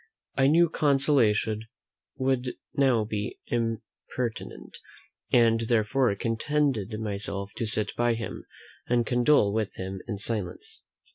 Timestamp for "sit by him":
7.67-8.43